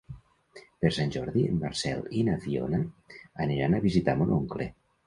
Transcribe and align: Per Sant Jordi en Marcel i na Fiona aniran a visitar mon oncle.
Per 0.85 0.91
Sant 0.95 1.13
Jordi 1.17 1.43
en 1.49 1.61
Marcel 1.65 2.03
i 2.21 2.25
na 2.31 2.41
Fiona 2.47 2.83
aniran 3.47 3.79
a 3.79 3.85
visitar 3.89 4.19
mon 4.25 4.39
oncle. 4.43 4.73